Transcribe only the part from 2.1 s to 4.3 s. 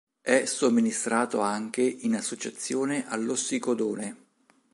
associazione all'ossicodone.